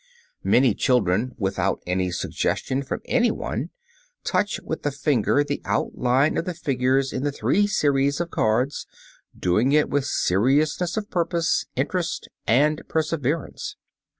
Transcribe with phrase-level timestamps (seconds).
[0.43, 3.69] Many children, without any suggestion from any one,
[4.23, 8.87] touch with the finger the outline of the figures in the three series of cards,
[9.37, 13.75] doing it with seriousness of purpose, interest and perseverance.